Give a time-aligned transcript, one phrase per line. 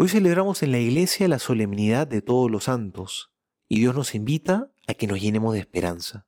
[0.00, 3.32] Hoy celebramos en la iglesia la solemnidad de todos los santos
[3.68, 6.24] y Dios nos invita a que nos llenemos de esperanza,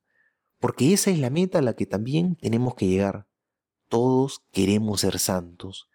[0.59, 3.29] porque esa es la meta a la que también tenemos que llegar.
[3.87, 5.87] Todos queremos ser santos.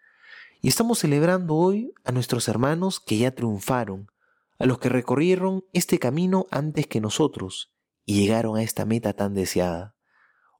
[0.59, 4.09] Y estamos celebrando hoy a nuestros hermanos que ya triunfaron,
[4.57, 7.71] a los que recorrieron este camino antes que nosotros
[8.07, 9.95] y llegaron a esta meta tan deseada.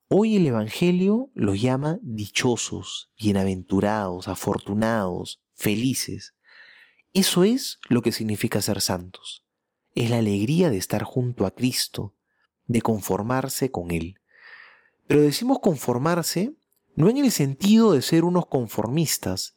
[0.08, 6.37] Hoy el Evangelio los llama dichosos, bienaventurados, afortunados, felices.
[7.14, 9.46] Eso es lo que significa ser santos.
[9.96, 12.14] Es la alegría de estar junto a Cristo,
[12.68, 14.20] de conformarse con Él.
[15.08, 16.54] Pero decimos conformarse
[16.96, 19.56] no en el sentido de ser unos conformistas,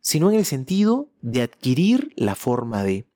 [0.00, 3.08] sino en el sentido de adquirir la forma de.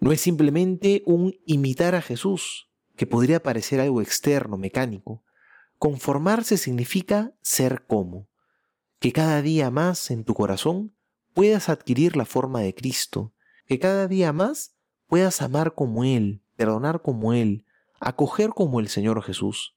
[0.00, 5.22] No es simplemente un imitar a Jesús, que podría parecer algo externo, mecánico.
[5.78, 8.28] Conformarse significa ser como,
[9.00, 10.93] que cada día más en tu corazón
[11.34, 13.34] puedas adquirir la forma de Cristo,
[13.66, 14.74] que cada día más
[15.06, 17.66] puedas amar como Él, perdonar como Él,
[18.00, 19.76] acoger como el Señor Jesús,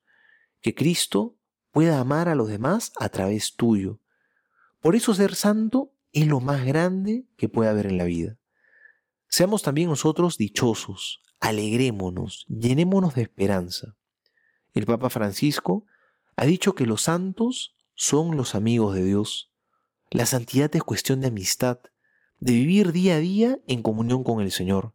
[0.62, 1.36] que Cristo
[1.72, 4.00] pueda amar a los demás a través tuyo.
[4.80, 8.38] Por eso ser santo es lo más grande que puede haber en la vida.
[9.28, 13.96] Seamos también nosotros dichosos, alegrémonos, llenémonos de esperanza.
[14.74, 15.86] El Papa Francisco
[16.36, 19.52] ha dicho que los santos son los amigos de Dios.
[20.10, 21.80] La santidad es cuestión de amistad,
[22.40, 24.94] de vivir día a día en comunión con el Señor.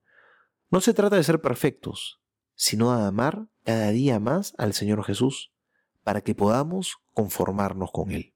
[0.71, 2.21] No se trata de ser perfectos,
[2.55, 5.53] sino de amar cada día más al Señor Jesús,
[6.03, 8.35] para que podamos conformarnos con Él.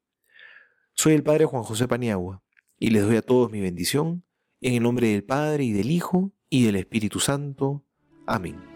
[0.92, 2.42] Soy el Padre Juan José Paniagua,
[2.78, 4.24] y les doy a todos mi bendición,
[4.60, 7.84] en el nombre del Padre y del Hijo y del Espíritu Santo.
[8.26, 8.75] Amén.